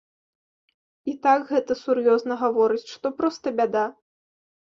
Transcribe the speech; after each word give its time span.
І 1.11 1.13
так 1.25 1.45
гэта 1.51 1.77
сур'ёзна 1.83 2.33
гаворыць, 2.45 2.89
што 2.95 3.07
проста 3.19 3.47
бяда. 3.59 3.85